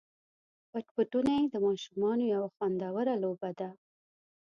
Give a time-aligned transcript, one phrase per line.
[0.71, 3.69] پټ پټوني د ماشومانو یوه خوندوره لوبه ده.